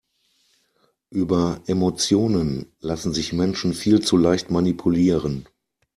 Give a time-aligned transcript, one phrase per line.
[1.11, 5.47] Über Emotionen lassen sich Menschen viel zu leicht manipulieren.